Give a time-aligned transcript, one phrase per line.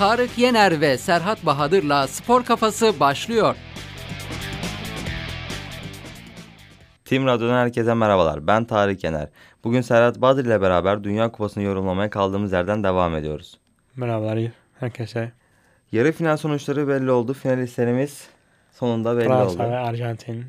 [0.00, 3.56] Tarık Yener ve Serhat Bahadır'la Spor Kafası başlıyor.
[7.04, 8.46] Team Radyo'dan herkese merhabalar.
[8.46, 9.28] Ben Tarık Yener.
[9.64, 13.58] Bugün Serhat Bahadır ile beraber Dünya Kupası'nı yorumlamaya kaldığımız yerden devam ediyoruz.
[13.96, 14.38] Merhabalar
[14.80, 15.32] herkese.
[15.92, 17.34] Yarı final sonuçları belli oldu.
[17.34, 18.28] Finalistlerimiz
[18.72, 19.72] sonunda belli Fransa oldu.
[19.72, 20.44] ve Arjantin.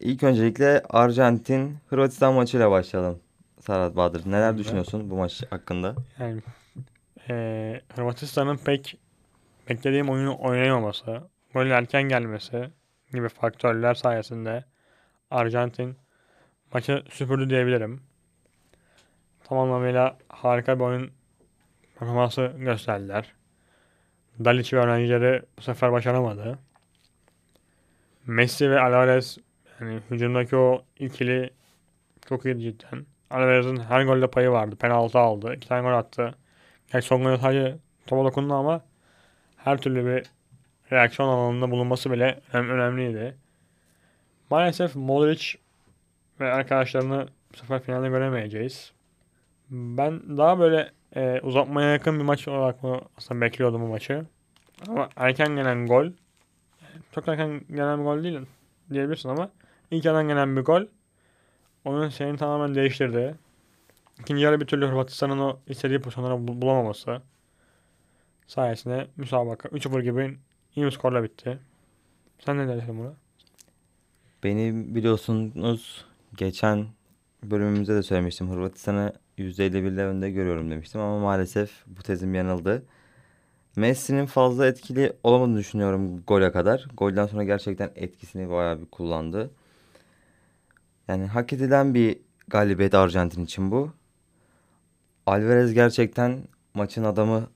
[0.00, 3.18] İlk öncelikle Arjantin Hırvatistan maçıyla başlayalım.
[3.60, 5.94] Serhat Bahadır neler düşünüyorsun bu maç hakkında?
[6.18, 6.40] Yani
[7.28, 8.98] eee Hırvatistan'ın pek
[9.70, 11.22] beklediğim oyunu oynayamaması,
[11.54, 12.70] golün erken gelmesi
[13.12, 14.64] gibi faktörler sayesinde
[15.30, 15.96] Arjantin
[16.74, 18.02] maçı süpürdü diyebilirim.
[19.44, 19.58] Tam
[20.28, 21.10] harika bir oyun
[21.98, 23.32] performansı gösterdiler.
[24.44, 26.58] Dalic ve öğrencileri bu sefer başaramadı.
[28.26, 29.38] Messi ve Alvarez
[29.80, 31.50] yani hücumdaki o ikili
[32.28, 33.06] çok iyiydi cidden.
[33.30, 34.76] Alvarez'in her golde payı vardı.
[34.76, 35.54] Penaltı aldı.
[35.54, 36.34] iki tane gol attı.
[37.00, 37.76] Golde sadece
[38.06, 38.80] topa dokundu ama
[39.56, 40.24] her türlü bir
[40.92, 43.34] reaksiyon alanında bulunması bile önem- önemliydi.
[44.50, 45.58] Maalesef Modric
[46.40, 48.92] ve arkadaşlarını bu sefer finalde göremeyeceğiz.
[49.70, 52.76] Ben daha böyle e, uzatmaya yakın bir maç olarak
[53.18, 54.24] aslında bekliyordum bu maçı.
[54.88, 56.06] Ama erken gelen gol
[57.14, 58.40] çok erken gelen bir gol değil
[58.92, 59.50] diyebilirsin ama
[59.90, 60.82] ilk yarıdan gelen bir gol
[61.84, 63.34] oyunun seyrini tamamen değiştirdi.
[64.20, 67.22] İkinci yarı bir türlü Hırvatistan'ın o istediği pozisyonları bul- bulamaması
[68.46, 70.38] sayesinde müsabaka 3-0 gibi
[70.76, 71.58] iyi bir skorla bitti.
[72.38, 73.12] Sen ne dersin buna?
[74.44, 76.04] Beni biliyorsunuz
[76.36, 76.86] geçen
[77.42, 78.50] bölümümüzde de söylemiştim.
[78.50, 82.82] Hırvatistan'ı %51 ile önde görüyorum demiştim ama maalesef bu tezim yanıldı.
[83.76, 86.86] Messi'nin fazla etkili olamadığını düşünüyorum gole kadar.
[86.96, 89.50] Golden sonra gerçekten etkisini bayağı bir kullandı.
[91.08, 92.18] Yani hak edilen bir
[92.48, 93.92] galibiyet Arjantin için bu.
[95.26, 96.38] Alvarez gerçekten
[96.74, 97.50] maçın adamı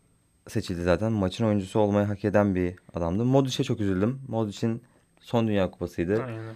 [0.48, 1.12] seçildi zaten.
[1.12, 3.24] Maçın oyuncusu olmayı hak eden bir adamdı.
[3.24, 4.20] Modric'e çok üzüldüm.
[4.28, 4.82] Modric'in
[5.20, 6.54] son Dünya Kupası'ydı Aynen.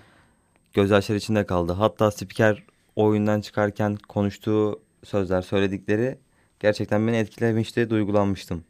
[0.72, 1.72] gözyaşları içinde kaldı.
[1.72, 2.62] Hatta spiker
[2.96, 6.18] oyundan çıkarken konuştuğu sözler, söyledikleri
[6.60, 8.64] gerçekten beni etkilemişti, duygulanmıştım.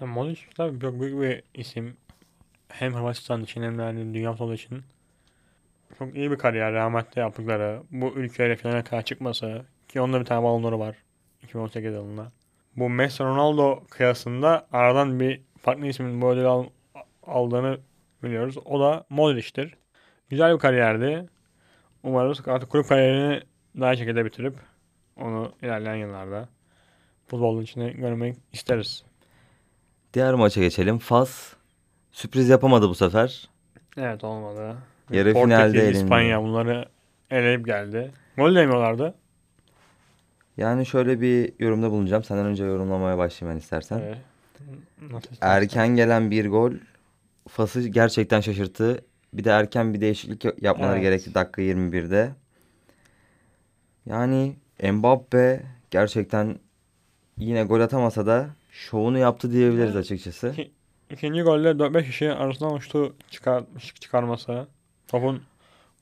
[0.00, 1.96] Yani Modric tabii çok büyük bir isim.
[2.68, 4.82] Hem Hırvatistan için hem de yani dünya futbolu için.
[5.98, 6.88] Çok iyi bir kariyer.
[6.88, 7.82] Madrid'de yaptıkları.
[7.90, 9.64] Bu ülkeyle finale kadar çıkması.
[9.88, 10.96] Ki onda bir tane balonları var.
[11.44, 12.32] 2018 yılında.
[12.76, 16.66] Bu Messi Ronaldo kıyasında aradan bir farklı ismin bu ödülü al-
[17.26, 17.78] aldığını
[18.22, 18.56] biliyoruz.
[18.64, 19.74] O da Modric'tir.
[20.30, 21.28] Güzel bir kariyerdi.
[22.02, 23.42] Umarız artık kulüp kariyerini
[23.80, 24.54] daha şekilde bitirip
[25.20, 26.48] onu ilerleyen yıllarda
[27.26, 29.04] futbolun içine görmek isteriz.
[30.14, 30.98] Diğer maça geçelim.
[30.98, 31.52] Fas
[32.12, 33.48] sürpriz yapamadı bu sefer.
[33.96, 34.76] Evet olmadı.
[35.10, 35.96] Yarı Portekiz, finalde elindi.
[35.96, 36.84] İspanya bunları
[37.30, 38.12] eleyip geldi.
[38.36, 39.14] Gol de yemiyorlardı.
[40.56, 42.24] Yani şöyle bir yorumda bulunacağım.
[42.24, 43.98] Senden önce yorumlamaya başlayayım ben istersen.
[43.98, 44.18] Evet.
[45.40, 46.72] Erken gelen bir gol
[47.48, 48.98] Fas'ı gerçekten şaşırttı.
[49.32, 51.02] Bir de erken bir değişiklik yapmaları Evet.
[51.02, 52.30] gerekti dakika 21'de.
[54.06, 54.56] Yani
[54.92, 56.58] Mbappe gerçekten
[57.38, 60.48] yine gol atamasa da şovunu yaptı diyebiliriz açıkçası.
[60.52, 60.70] İki-
[61.10, 63.64] İkinci golde 4-5 kişi arasından uçtu çıkar,
[64.00, 64.66] çıkarması.
[65.08, 65.42] Topun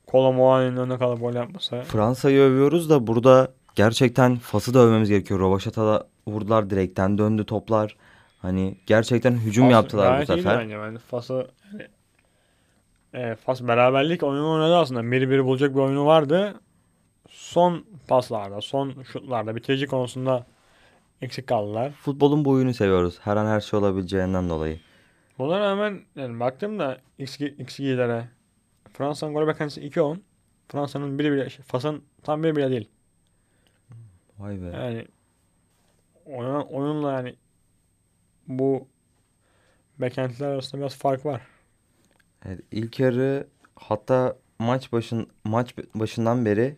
[0.06, 1.82] Kolo Muani'nin önüne kalıp gol yapması.
[1.82, 5.41] Fransa'yı övüyoruz da burada gerçekten Fas'ı da övmemiz gerekiyor.
[5.41, 7.97] Rovaşata'da vurdular direkten döndü toplar.
[8.43, 10.59] Hani gerçekten hücum Fas yaptılar bu sefer.
[10.59, 10.75] bence.
[10.75, 11.47] Yani Fas'ı
[13.15, 15.12] e, Fas beraberlik oyunu oynadı aslında.
[15.12, 16.61] Biri biri bulacak bir oyunu vardı.
[17.28, 20.47] Son paslarda, son şutlarda, bitirici konusunda
[21.21, 21.93] eksik kaldılar.
[21.93, 23.19] Futbolun bu oyunu seviyoruz.
[23.21, 24.81] Her an her şey olabileceğinden dolayı.
[25.38, 28.28] Buna rağmen yani baktığımda XG, XG'lere
[28.93, 30.19] Fransa'nın gol beklentisi 2-10.
[30.69, 32.88] Fransa'nın biri bile, şey, Fas'ın tam biri bile değil.
[34.42, 34.66] Vay be.
[34.76, 35.06] Yani
[36.26, 37.34] oyun, oyunla yani
[38.48, 38.86] bu
[39.98, 41.41] beklentiler arasında biraz fark var.
[42.47, 46.76] Evet, ilk yarı hatta maç başın maç başından beri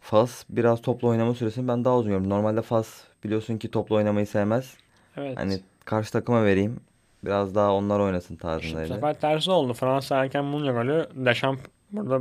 [0.00, 2.30] Fas biraz toplu oynama süresini ben daha uzun görüyorum.
[2.30, 4.74] Normalde Fas biliyorsun ki toplu oynamayı sevmez.
[5.16, 5.38] Evet.
[5.38, 6.80] Hani karşı takıma vereyim.
[7.24, 8.94] Biraz daha onlar oynasın İşte bu tarzındaydı.
[8.94, 9.72] sefer tersi oldu.
[9.74, 11.62] Fransa erken bulunca golü Deschamps
[11.92, 12.20] burada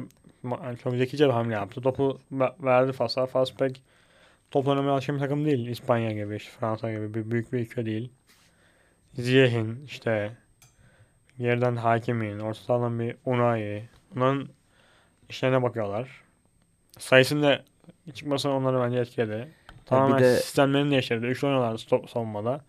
[0.84, 1.82] çok zekice bir hamle yaptı.
[1.82, 3.26] Topu ve- verdi Fas'a.
[3.26, 3.82] Fas pek
[4.52, 5.68] top oynamaya alışkın bir takım değil.
[5.68, 8.12] İspanya gibi, işte Fransa gibi bir büyük bir ülke değil.
[9.14, 10.32] Ziyech'in işte
[11.40, 13.84] geriden Hakim'in, orta sahadan bir Unai.
[14.16, 14.50] Bunların
[15.30, 16.22] işlerine bakıyorlar.
[17.00, 17.64] Sayısının da
[18.14, 19.52] çıkması onları bence etkiledi.
[19.86, 21.26] Tamamen de- sistemlerini değiştirdi.
[21.26, 22.62] Üçlü oynuyorlardı stop savunmada.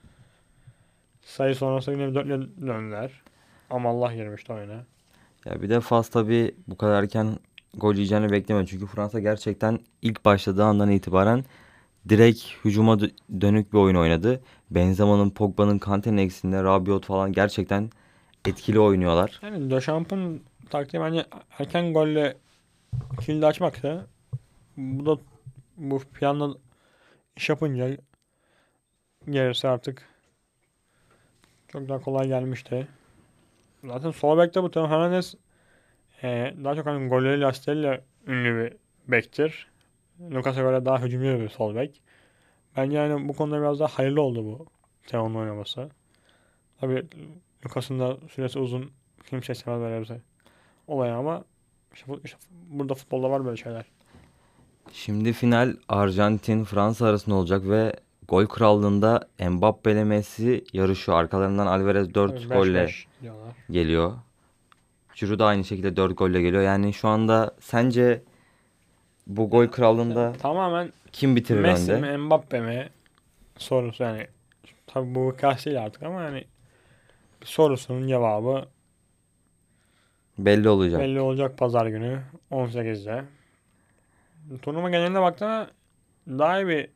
[1.22, 3.22] Sayı sonrası yine bir dörtlü döndüler.
[3.70, 4.84] Ama Allah girmişti oyuna.
[5.44, 7.38] Ya bir de Fas tabii bu kadar erken
[7.74, 8.66] gol yiyeceğini beklemiyorum.
[8.70, 11.44] Çünkü Fransa gerçekten ilk başladığı andan itibaren
[12.08, 14.40] direkt hücuma dö- dönük bir oyun oynadı.
[14.70, 17.90] Benzema'nın, Pogba'nın, Kante'nin eksiğinde Rabiot falan gerçekten
[18.48, 19.40] etkili oynuyorlar.
[19.42, 21.26] Yani Dechamps'ın taktiği bence
[21.58, 22.36] erken golle
[23.20, 24.06] kilidi açmaktı.
[24.76, 25.20] Bu da
[25.76, 26.54] bu planla
[27.36, 27.96] iş yapınca
[29.30, 30.08] gerisi artık
[31.68, 32.88] çok daha kolay gelmişti.
[33.84, 35.34] Zaten sol bekte bu Teo Hernandez
[36.22, 38.76] e, daha çok hani golleriyle asistleriyle ünlü bir
[39.12, 39.71] bektir.
[40.30, 42.02] Lucas'a göre daha hücumcu bir sol bek.
[42.76, 44.66] Bence yani bu konuda biraz daha hayırlı oldu bu
[45.06, 45.90] Teo'nun oynaması.
[46.80, 47.06] Tabii
[47.66, 48.90] Lucas'ın da süresi uzun.
[49.30, 50.16] Kimse istemez böyle bir şey.
[50.86, 51.44] Olay ama
[51.94, 52.36] işte, işte
[52.70, 53.84] burada futbolda var böyle şeyler.
[54.92, 57.92] Şimdi final Arjantin Fransa arasında olacak ve
[58.28, 61.18] gol krallığında Mbappe ile Messi yarışıyor.
[61.18, 63.54] Arkalarından Alvarez 4 Tabii beş golle beş diyorlar.
[63.70, 64.12] geliyor.
[65.14, 66.62] Giroud da aynı şekilde 4 golle geliyor.
[66.62, 68.22] Yani şu anda sence
[69.26, 72.12] bu gol krallığında Tamamen kim bitirir Messi önde?
[72.12, 72.88] mi Mbappe mi
[73.58, 74.26] sorusu yani
[74.86, 76.44] tabii bu kıyas değil artık ama yani
[77.44, 78.68] sorusunun cevabı
[80.38, 81.00] Belli olacak.
[81.00, 83.24] belli olacak pazar günü 18'de.
[84.62, 85.70] Turnuva geneline baktığında
[86.28, 86.88] daha iyi bir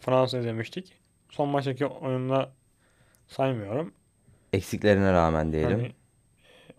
[0.00, 0.92] Fransa izlemiştik.
[1.30, 2.50] Son maçtaki oyunda
[3.28, 3.92] saymıyorum.
[4.52, 5.78] Eksiklerine rağmen diyelim.
[5.78, 5.92] Hani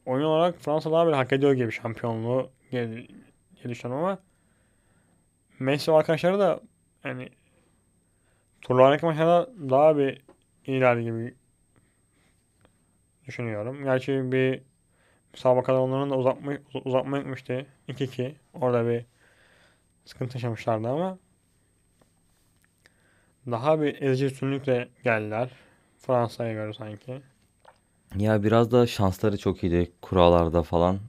[0.05, 3.07] oyun olarak Fransa daha bir hak ediyor gibi şampiyonluğu gel,
[3.63, 4.19] gelişten ama
[5.61, 6.59] Messi arkadaşları da
[7.03, 7.29] yani
[8.61, 10.21] turlardaki maçlarda daha bir
[10.65, 11.35] iyiler gibi
[13.27, 13.83] düşünüyorum.
[13.83, 14.61] Gerçi bir
[15.33, 16.53] müsabakada onların da uzatma,
[16.85, 17.65] uzatma gitmişti.
[17.89, 18.33] 2-2.
[18.53, 19.05] Orada bir
[20.05, 21.17] sıkıntı yaşamışlardı ama
[23.47, 25.51] daha bir ezici üstünlükle geldiler.
[25.99, 27.21] Fransa'ya göre sanki.
[28.17, 30.99] Ya biraz da şansları çok iyiydi kurallarda falan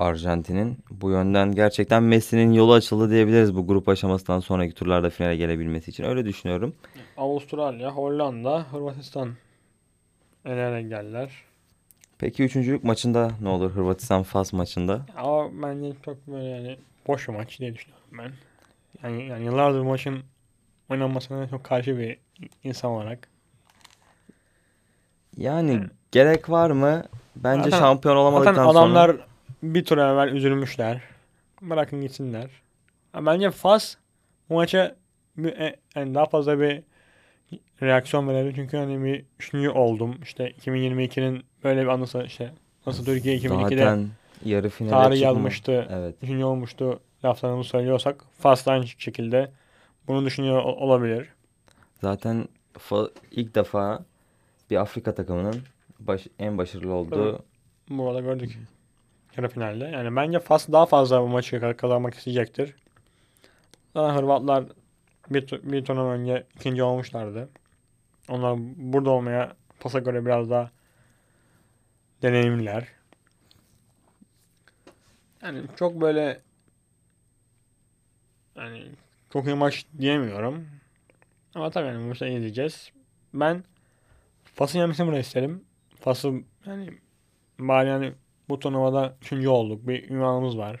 [0.00, 0.78] Arjantin'in.
[0.90, 6.04] Bu yönden gerçekten Messi'nin yolu açıldı diyebiliriz bu grup aşamasından sonraki turlarda finale gelebilmesi için.
[6.04, 6.74] Öyle düşünüyorum.
[7.16, 9.34] Avustralya, Hollanda, Hırvatistan
[10.44, 11.30] el ele geldiler.
[12.18, 15.06] Peki üçüncülük maçında ne olur Hırvatistan-Fas maçında?
[15.16, 16.76] Ama bence çok böyle yani
[17.06, 18.32] boş bir maç diye düşünüyorum ben.
[19.02, 20.18] Yani, yani yıllardır maçın
[20.90, 22.16] oynanmasına çok karşı bir
[22.64, 23.28] insan olarak.
[25.36, 25.90] Yani Evet.
[26.12, 27.02] gerek var mı?
[27.36, 29.29] Bence Zaten- şampiyon Zaten olamadıktan adamlar sonra
[29.62, 31.00] bir tur evvel üzülmüşler.
[31.62, 32.50] Bırakın gitsinler.
[33.14, 33.94] Bence Fas
[34.50, 34.96] bu maça
[35.36, 36.82] bir, e, yani daha fazla bir
[37.82, 38.54] reaksiyon verebilir.
[38.54, 40.16] Çünkü hani bir üçüncü oldum.
[40.22, 42.52] İşte 2022'nin böyle bir anısı işte
[42.86, 44.08] nasıl Türkiye 2002'de zaten
[44.44, 45.86] yarı finale tarih yazmıştı.
[45.90, 46.14] Evet.
[46.22, 49.50] Üçüncü olmuştu laflarını söylüyorsak Fas da aynı şekilde
[50.08, 51.28] bunu düşünüyor ol- olabilir.
[52.00, 52.48] Zaten
[53.30, 54.04] ilk defa
[54.70, 55.62] bir Afrika takımının
[56.00, 57.44] baş- en başarılı olduğu
[57.88, 58.58] Burada gördük.
[59.36, 59.84] Yarı finalde.
[59.84, 62.74] Yani bence Fas daha fazla bu maçı ka- kazanmak isteyecektir.
[63.96, 64.64] Zaten Hırvatlar
[65.30, 67.48] bir, bir turnuva önce ikinci olmuşlardı.
[68.28, 70.70] Onlar burada olmaya Fas'a göre biraz daha
[72.22, 72.88] deneyimliler.
[75.42, 76.40] Yani çok böyle
[78.56, 78.88] yani
[79.32, 80.66] çok iyi maç diyemiyorum.
[81.54, 82.90] Ama tabii yani maçı izleyeceğiz.
[83.34, 83.64] Ben
[84.44, 85.64] Fas'ın yenmesini burada isterim.
[86.00, 86.32] Fas'ı
[86.66, 86.98] yani
[87.58, 88.12] bari yani
[88.50, 89.88] bu turnuvada üçüncü olduk.
[89.88, 90.80] Bir ünvanımız var.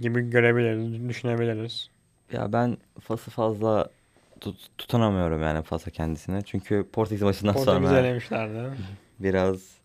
[0.00, 1.90] Gibi görebiliriz, düşünebiliriz.
[2.32, 3.90] Ya ben Fas'ı fazla
[4.40, 6.42] tut- tutunamıyorum yani Fas'a kendisine.
[6.42, 8.70] Çünkü Portekiz maçından Portekiz'i sonra elemişlerdi.
[9.20, 9.78] biraz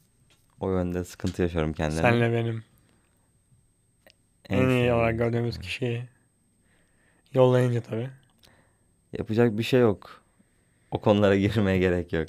[0.60, 2.02] o yönde sıkıntı yaşıyorum kendime.
[2.02, 2.64] Senle benim.
[4.50, 6.04] En, iyi sevdiğim- olarak gördüğümüz kişiyi
[7.34, 8.10] yollayınca tabii.
[9.14, 10.22] Yapacak bir şey yok.
[10.92, 12.28] O konulara girmeye gerek yok.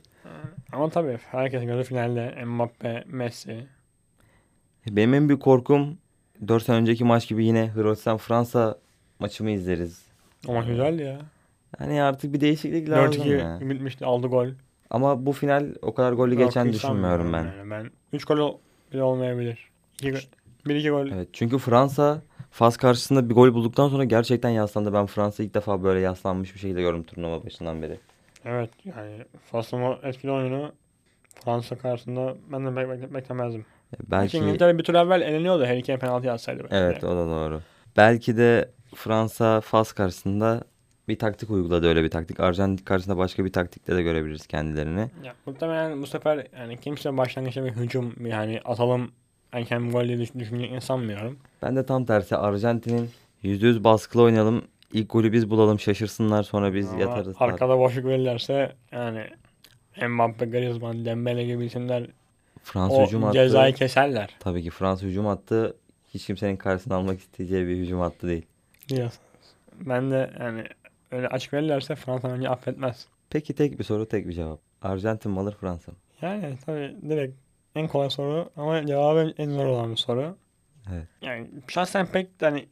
[0.73, 3.67] Ama tabii herkes gördü finalde Mbappe, Messi.
[4.91, 5.99] Benim en büyük korkum
[6.49, 8.79] 4 sene önceki maç gibi yine Hırvatistan-Fransa
[9.19, 10.03] maçımı izleriz.
[10.47, 11.19] O maç güzeldi ya.
[11.81, 13.59] Yani artık bir değişiklik lazım ya.
[13.61, 14.49] 4-2 bitmişti aldı gol.
[14.91, 17.45] Ama bu final o kadar golü Yok, geçen düşünmüyorum ben.
[17.45, 17.71] Yani.
[17.71, 18.59] Ben 3 gol
[18.93, 19.71] bile olmayabilir.
[20.67, 21.11] 1-2 gol.
[21.11, 24.93] Evet çünkü Fransa Fas karşısında bir gol bulduktan sonra gerçekten yaslandı.
[24.93, 27.99] Ben Fransa ilk defa böyle yaslanmış bir şekilde gördüm turnuva başından beri.
[28.45, 30.73] Evet yani Fas'ın etkili oyunu
[31.45, 33.65] Fransa karşısında ben de bek- beklemezdim.
[34.11, 35.65] Belki İngiltere bir tur evvel eleniyordu.
[35.67, 36.63] Harry Kane penaltı yazsaydı.
[36.63, 37.61] belki evet o da doğru.
[37.97, 40.63] Belki de Fransa Fas karşısında
[41.09, 42.41] bir taktik uyguladı öyle bir taktik.
[42.41, 45.11] Arjantin karşısında başka bir taktikte de görebiliriz kendilerini.
[45.25, 49.11] Ya, muhtemelen bu sefer yani kimse başlangıçta bir hücum yani atalım
[49.53, 51.39] erken bir gol diye düş- düşünecek sanmıyorum.
[51.63, 53.11] Ben de tam tersi Arjantin'in
[53.43, 54.65] %100 baskılı oynayalım.
[54.93, 57.37] İlk golü biz bulalım şaşırsınlar sonra biz Ama yatarız.
[57.39, 59.27] arkada boşluk verirlerse yani
[60.09, 62.07] Mbappe, Griezmann, Dembele gibi isimler
[62.65, 63.35] Fransa o hücum attı.
[63.35, 65.77] cezayı keserler Tabii ki Fransa hücum attı.
[66.15, 68.47] Hiç kimsenin karşısına almak isteyeceği bir hücum attı değil.
[68.89, 69.21] diyorsunuz.
[69.81, 70.65] Ben de yani
[71.11, 73.07] öyle açık verirlerse Fransa bence affetmez.
[73.31, 74.61] Peki tek bir soru tek bir cevap.
[74.83, 75.99] Arjantin mi alır Fransa mı?
[76.23, 77.37] Yani tabii direkt
[77.75, 80.37] en kolay soru ama cevabı en zor olan bir soru.
[80.93, 81.07] Evet.
[81.23, 82.69] Yani şahsen pek hani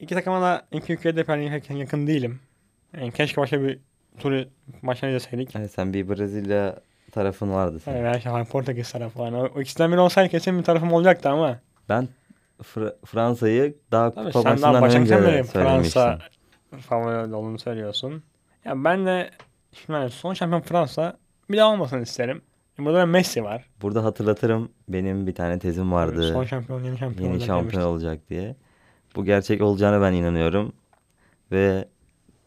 [0.00, 1.36] iki takıma da iki ülkeye de ben
[1.76, 2.40] yakın, değilim.
[2.96, 3.78] Yani keşke başka bir
[4.18, 4.44] turu
[4.82, 5.54] maçını izleseydik.
[5.54, 6.80] Yani sen bir Brezilya
[7.14, 7.96] tarafın vardı senin.
[7.96, 9.34] Yani veya işte hani Portekiz tarafı falan.
[9.34, 11.58] O, o ikisinden biri olsaydı kesin bir tarafım olacaktı ama.
[11.88, 12.08] Ben
[12.62, 15.42] Fr- Fransa'yı daha Tabii kupa sen daha önce de.
[15.42, 16.18] Fransa
[16.80, 18.22] favori olduğunu söylüyorsun.
[18.64, 19.30] Ya ben de
[19.72, 21.16] şimdi hani son şampiyon Fransa
[21.50, 22.42] bir daha olmasını isterim.
[22.78, 23.64] Burada da Messi var.
[23.82, 26.32] Burada hatırlatırım benim bir tane tezim vardı.
[26.32, 27.86] Son şampiyon yeni şampiyon Yeni olacak şampiyon demiştim.
[27.92, 28.56] olacak diye.
[29.16, 30.72] Bu gerçek olacağına ben inanıyorum.
[31.52, 31.88] Ve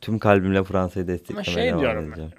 [0.01, 2.07] tüm kalbimle Fransa'yı desteklemeye şey devam diyorum ben.
[2.09, 2.31] edeceğim.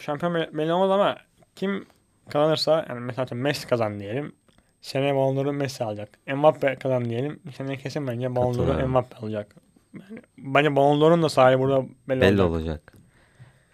[0.00, 1.16] Şampiyon bel- belli olmaz ama
[1.60, 1.86] kim
[2.28, 4.32] kazanırsa yani mesela Messi kazan diyelim.
[4.80, 6.08] Seneye Ballon d'Or'u Messi alacak.
[6.26, 7.40] Mbappe kazan diyelim.
[7.56, 8.88] Seneye kesin bence Ballon d'Or'u.
[8.88, 9.56] Mbappe alacak.
[9.94, 12.60] Yani bence Ballon d'Or'un da sahibi burada belli, Belli olacak.
[12.60, 12.92] olacak.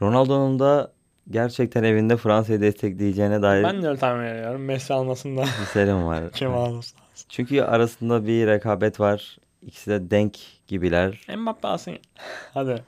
[0.03, 0.93] Ronaldo'nun da
[1.31, 4.65] gerçekten evinde Fransa'yı destekleyeceğine dair Ben de öyle tahmin ediyorum.
[4.65, 6.31] Messi almasın da bir serim var.
[6.33, 6.99] kim almasın.
[7.29, 9.39] Çünkü arasında bir rekabet var.
[9.63, 11.27] İkisi de denk gibiler.
[11.37, 11.99] Mbappe alsın.
[12.55, 12.85] Hadi.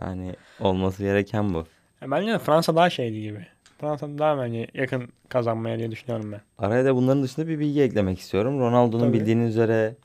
[0.00, 1.66] Yani olması gereken bu.
[2.02, 3.46] Ya bence de Fransa daha şeydi gibi.
[3.80, 6.40] Fransa daha bence yakın kazanmaya diye düşünüyorum ben.
[6.58, 8.60] Araya da bunların dışında bir bilgi eklemek istiyorum.
[8.60, 9.12] Ronaldo'nun Tabii.
[9.12, 9.96] bildiğiniz üzere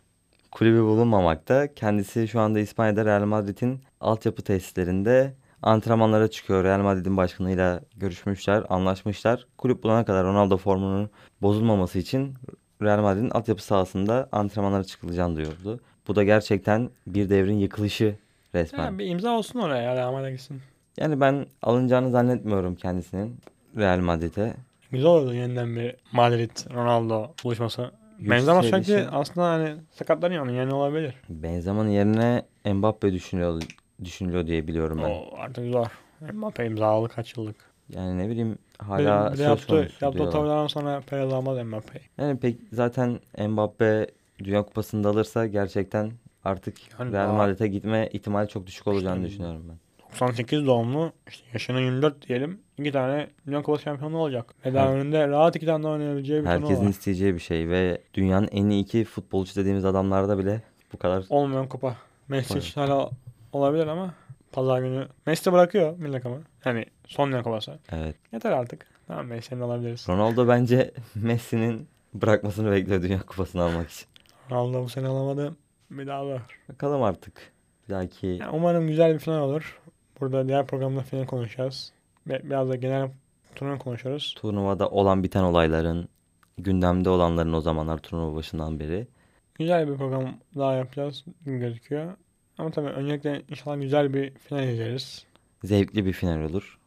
[0.51, 1.73] kulübü bulunmamakta.
[1.73, 6.63] Kendisi şu anda İspanya'da Real Madrid'in altyapı tesislerinde antrenmanlara çıkıyor.
[6.63, 9.47] Real Madrid'in başkanıyla görüşmüşler, anlaşmışlar.
[9.57, 11.09] Kulüp bulana kadar Ronaldo formunun
[11.41, 12.33] bozulmaması için
[12.81, 15.79] Real Madrid'in altyapı sahasında antrenmanlara çıkılacağını duyurdu.
[16.07, 18.15] Bu da gerçekten bir devrin yıkılışı
[18.55, 18.85] resmen.
[18.85, 20.61] Ya bir imza olsun oraya ya Real Madrid'e gitsin.
[20.97, 23.39] Yani ben alınacağını zannetmiyorum kendisinin
[23.77, 24.53] Real Madrid'e.
[24.91, 27.91] Güzel oldu yeniden bir Madrid Ronaldo buluşması.
[28.19, 31.13] Benzema sürekli aslında hani sakatlanıyor onun yeni olabilir.
[31.29, 33.61] Benzema'nın yerine Mbappe düşünüyor,
[34.03, 35.09] düşünülüyor diye biliyorum ben.
[35.09, 35.85] O artık zor.
[36.33, 37.55] Mbappe imzaladı kaç yıllık.
[37.89, 41.57] Yani ne bileyim Bir- hala bir de söz yaptı, konusu yaptığı tavırlardan sonra Perez almaz
[41.65, 42.03] Mbappe'yi.
[42.17, 44.07] Yani pek zaten Mbappe
[44.43, 46.11] Dünya Kupası'nda alırsa gerçekten
[46.43, 49.77] artık Yani Real Madrid'e gitme ihtimali çok düşük olacağını İşte- düşünüyorum ben.
[50.11, 52.59] 98 doğumlu işte yaşının 24 diyelim.
[52.81, 54.53] İki tane Dünya Kupası şampiyonu olacak.
[54.65, 56.89] Ve daha önünde rahat iki tane daha oynayabileceği bir turnuva Herkesin var.
[56.89, 60.62] isteyeceği bir şey ve dünyanın en iyi iki futbolcu dediğimiz adamlarda bile
[60.93, 61.95] bu kadar Olmayan kupa.
[62.27, 63.09] Messi için hala
[63.53, 64.13] olabilir ama
[64.51, 66.41] pazar günü Messi bırakıyor milli takımı.
[66.65, 67.79] Yani son Dünya Kupası.
[67.91, 68.15] evet.
[68.33, 68.86] Yeter artık.
[69.07, 70.09] Tamam Messi'ni de alabiliriz.
[70.09, 74.07] Ronaldo bence Messi'nin bırakmasını bekliyor Dünya Kupası'nı almak için.
[74.51, 75.55] Ronaldo bu sene alamadı.
[75.91, 76.41] Bir daha var.
[76.69, 77.51] Bakalım artık.
[77.89, 79.79] Belki Yani umarım güzel bir final olur.
[80.19, 81.91] Burada diğer programda final konuşacağız.
[82.29, 83.09] Biraz da genel
[83.55, 84.36] turnuva konuşuruz.
[84.41, 86.09] turnuvada olan biten olayların,
[86.57, 89.07] gündemde olanların o zamanlar turnuva başından beri.
[89.55, 92.13] Güzel bir program daha yapacağız gözüküyor.
[92.57, 95.25] Ama tabii öncelikle inşallah güzel bir final izleriz.
[95.63, 96.79] Zevkli bir final olur.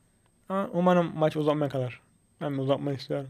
[0.48, 2.00] Ama umarım maç uzatmaya kadar.
[2.40, 3.28] Ben uzatmak istiyorum.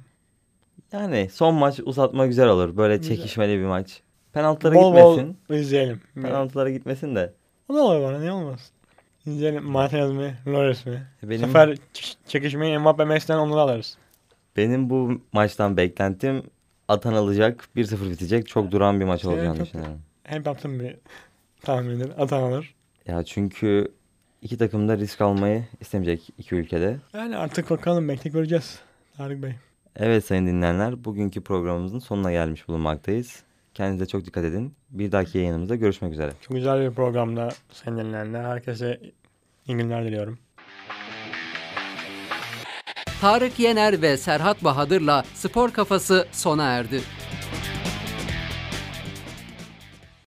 [0.92, 2.76] Yani son maç uzatma güzel olur.
[2.76, 3.16] Böyle Güzel.
[3.16, 4.02] çekişmeli bir maç.
[4.32, 5.36] Penaltılara bol gitmesin.
[5.48, 6.00] bol izleyelim.
[6.14, 7.32] Penaltılara gitmesin de.
[7.68, 8.72] O da olur bana niye olmaz.
[9.26, 11.02] İzleyelim Martinez mi, Flores mi?
[11.22, 11.76] Bu Benim sefer
[12.26, 13.96] çekişmeyi Mbappe Messi'den onları alırız.
[14.56, 16.42] benim bu maçtan beklentim
[16.88, 18.48] atan alacak, 1-0 bitecek.
[18.48, 19.98] Çok duran bir maç Senin olacağını çok- düşünüyorum.
[20.24, 20.96] Hep yaptığım bir
[21.62, 22.22] tahmindir.
[22.22, 22.74] Atan alır.
[23.06, 23.88] Ya çünkü
[24.42, 26.96] iki takım da risk almayı istemeyecek iki ülkede.
[27.14, 28.78] Yani artık bakalım bekleyip göreceğiz.
[29.16, 29.52] Tarık Bey.
[29.96, 33.42] Evet sayın dinleyenler, bugünkü programımızın sonuna gelmiş bulunmaktayız.
[33.74, 34.74] Kendinize çok dikkat edin.
[34.90, 36.32] Bir dahaki yayınımızda görüşmek üzere.
[36.40, 38.44] Çok güzel bir programda sayın dinleyenler.
[38.44, 39.00] Herkese
[39.66, 40.38] iyi günler diliyorum.
[43.20, 47.00] Tarık Yener ve Serhat Bahadır'la Spor Kafası sona erdi.